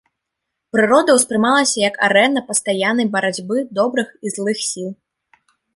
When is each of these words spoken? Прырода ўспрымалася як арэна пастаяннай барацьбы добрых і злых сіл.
Прырода 0.75 1.15
ўспрымалася 1.17 1.77
як 1.89 1.95
арэна 2.09 2.45
пастаяннай 2.49 3.07
барацьбы 3.19 3.57
добрых 3.81 4.07
і 4.25 4.39
злых 4.39 4.57
сіл. 4.75 4.91